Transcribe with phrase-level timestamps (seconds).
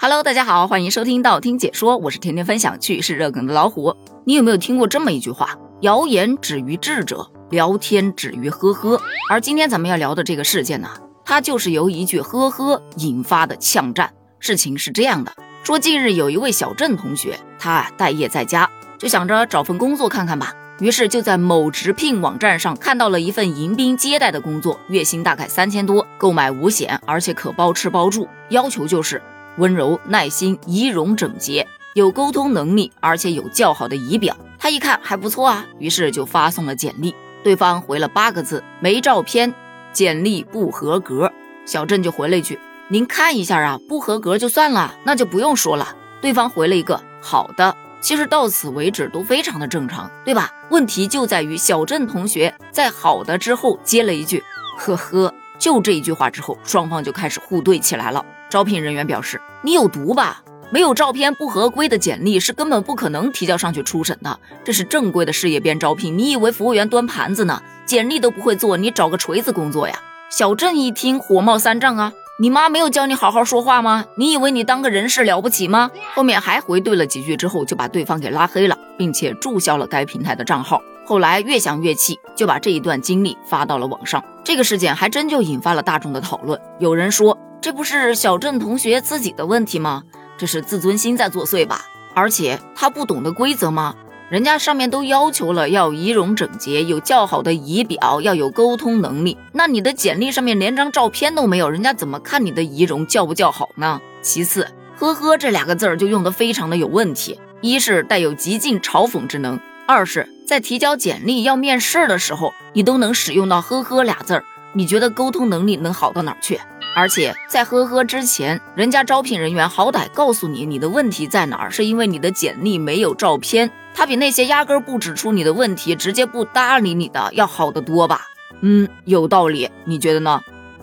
[0.00, 3.96] Hello，大家好，欢迎收听道听解说，我是天天分享趣事热梗的老虎。
[4.24, 5.58] 你有没有听过这么一句话？
[5.80, 9.02] 谣言止于智者，聊天止于呵呵。
[9.28, 10.88] 而今天咱们要聊的这个事件呢，
[11.24, 14.14] 它就是由一句呵呵引发的呛战。
[14.38, 15.34] 事情是这样的，
[15.64, 20.54] 说近日有一位小郑同学，他待业在家，就想着找份工作看看吧。
[20.78, 28.28] 于是就在某直聘网站上看到了一份迎宾接待的工作，月薪大概三千多，购买五险，而且可包吃包住。
[28.50, 29.20] 要求就是
[29.58, 34.36] 温柔、耐心、仪容整洁，有沟通能力，而且有较好的仪表。
[34.58, 37.14] 他一看还不错啊，于是就发送了简历。
[37.44, 39.54] 对方回了八个字：没照片，
[39.92, 41.32] 简历不合格。
[41.64, 42.58] 小郑就回了一句
[42.88, 50.52] ：“您看一下啊，不合格就算了，那就不用说了。”对方回了一个：“好的。”其实到此为止都非常的正常，对吧？
[50.70, 54.42] 问题就在于小郑同学在“好的”之后接了一句
[54.78, 58.24] “呵呵”，就这一句话之后，双方就开始互怼起来了。
[58.48, 60.42] 招聘人员表示：“你有毒吧？
[60.70, 64.38] 没有照片不合规的简历是根本不可能提交上去初审的。
[64.64, 67.62] 这是正规的事业编招聘，你以为服务员端盘子呢？
[67.86, 69.98] 简历都不会做，你找个锤子工作呀？”
[70.30, 72.12] 小郑一听，火冒三丈啊！
[72.40, 74.04] 你妈没有教你好好说话吗？
[74.16, 75.90] 你以为你当个人事了不起吗？
[76.14, 80.82] 后面还回怼了几句之后，就把对方给拉黑了，并且注销了该平台的账号。
[81.08, 84.22] 后来越想越气，就把这一段经历发到了网上。
[84.44, 86.60] 这个事件还真就引发了大众的讨论。
[86.78, 90.02] 有人说，这不是小郑同学自己的问题吗？
[90.36, 91.80] 这是自尊心在作祟吧？
[92.12, 93.94] 而且他不懂得规则吗？
[94.28, 99.38] 人家上面都要求了，要仪容整洁，有较好的仪表，要有沟通能力。
[99.52, 103.98] 那你的简历上面连张照片都没有，人家怎么看你的仪容较不较好呢？
[104.20, 109.58] 其次，呵呵这两个字儿就用的非常的有问题，一是带有极尽嘲讽之能，
[109.90, 116.60] 二是在提交简历要面试的时候，你都能使用到呵呵俩字儿，你觉得沟通能力能好到哪儿去？
[116.94, 123.70] 而且在呵呵之前，人家招聘人员好歹告诉你你的问题在哪儿，是因为你的简历没有照片。
[123.94, 128.26] 他比那些压根不指出你的问题，直接不搭理你的要好得多吧？
[128.60, 130.42] 嗯，有道理，你觉得呢？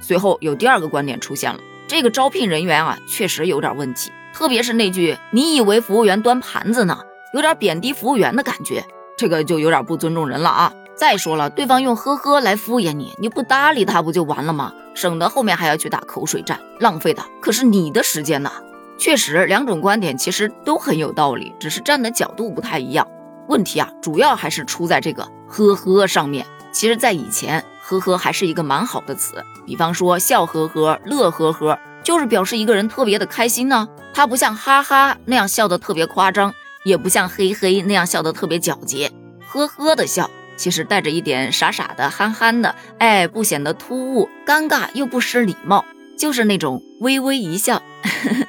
[0.00, 7.00] 随后有第二个观点出现了，这个招聘人员啊，确实有点问题，特别是那句“你以为服务员端盘子呢”，
[7.34, 8.84] 有点贬低服务员的感觉，
[9.16, 10.72] 这个就有点不尊重人了啊！
[10.94, 14.72] 再说了，对方用呵呵来敷衍你，你不搭理他不就完了吗？
[14.94, 18.50] 省得后面还要去打口水战，浪费的可是你的时间呐。
[18.98, 23.06] 确实，两种观点其实都很有道理，只是站的角度不太一样。
[23.48, 26.46] 问题啊，主要还是出在这个“呵呵”上面。
[26.72, 33.86] 其实，在以前，“呵呵”还是一个蛮好的词，比方说“笑呵呵”“乐呵呵”，就是表示一个人特别的开心呢。
[34.14, 36.54] 他不像“哈哈”那样笑得特别夸张，
[36.86, 39.10] 也不像“嘿嘿”那样笑得特别皎洁。
[39.48, 45.84] 呵呵的笑，其实带着一点傻傻的、憨憨的，哎，不显得突兀、尴尬又不失礼貌，
[46.16, 48.46] 就是那种微微一笑呵呵。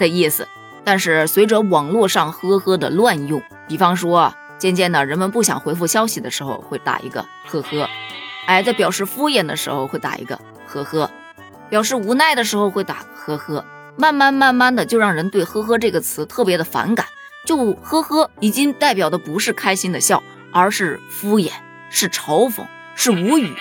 [0.00, 0.48] 的意思，
[0.82, 7.88] 但是随着网络上呵呵的乱用，比方说，渐渐的，人们不想回复消息的时候会打一个呵呵，
[8.46, 11.08] 哎，在表示敷衍的时候会打一个呵呵，
[11.70, 13.64] 表示无奈的时候会打呵呵，
[13.96, 17.06] 慢慢慢慢的就让人对呵呵这个词特别的反感，
[17.46, 21.50] 就呵呵已经代表的不是开心的笑，而是敷衍，
[21.88, 23.54] 是嘲讽，是无语，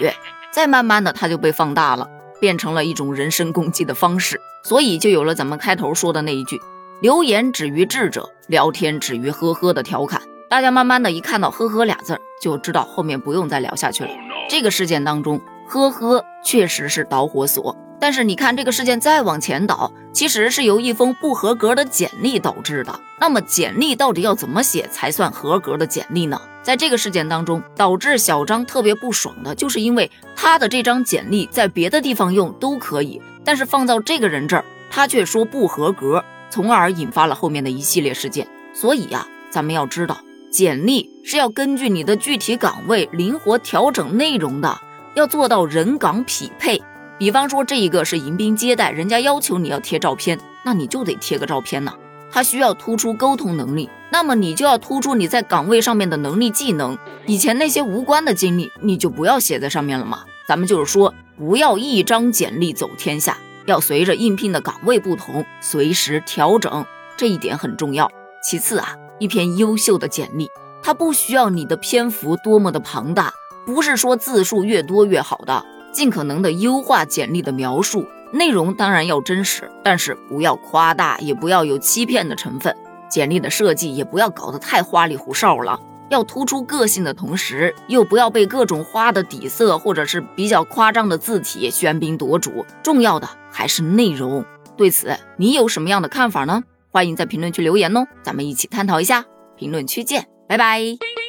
[0.51, 2.09] 再慢慢的它就被放大了。
[2.41, 6.59] 变成了一种人身攻击的方式，所以就有了咱们开头说的那一句
[7.01, 10.21] “流言止于智者，聊天止于呵呵”的调侃。
[10.49, 14.09] 大家慢慢的一看到“呵呵”俩字儿，就知道后面不用再聊下去了。
[14.49, 17.75] 这个事件当中，“呵呵”确实是导火索。
[17.99, 22.99] 但是你看这个事件再往前倒，其实是由一封不合格的简历导致的。
[23.19, 26.39] 那么简历到底要怎么写才算合格的简历呢？
[26.61, 38.47] 在这个事件当中，导致小张特别不爽的就是因为他的这张简历在别的地方用都可以，但是放到这个人这儿，他却说不合格，从而引发了后面的一系列事件。
[38.73, 40.17] 所以呀，咱们要知道，
[40.51, 44.81] 简历是要根据你的具体岗位灵活调整内容的，
[45.13, 46.81] 要做到人岗匹配。
[47.17, 51.93] 比方说，这一个是迎宾接待，人家要求你要贴照片，那你就得贴个照片呢。
[52.29, 56.97] 他需要突出沟通能力，那么你就要突出你在岗位上面的能力技能。
[57.25, 60.25] 以前那些无关的经历，你就不要写在上面了嘛。
[60.45, 66.85] 咱们就是说，不要一张简历走天下，要随着应聘的岗位不同，随时调整，
[67.15, 68.11] 这一点很重要。
[68.43, 68.89] 其次啊，
[69.19, 70.49] 一篇优秀的简历，
[70.83, 73.33] 它不需要你的篇幅多么的庞大，
[73.65, 75.65] 不是说字数越多越好的。
[75.95, 82.75] 尽可能的优化简历的描述内容，当然要真实，但是不要夸大，也不要有欺骗的成分。
[83.09, 92.65] 简历的设计也不要搞得太花里胡哨了，要突出个性的同时，又不要被各种花的底色或者是比较夸张的字体喧宾夺主。
[92.83, 94.43] 重要的还是内容。
[94.75, 96.61] 对此你有什么样的看法呢？
[96.91, 99.23] 欢迎在评论区留言哦，咱们一起探讨一下。
[99.55, 101.24] 评论区见，拜拜。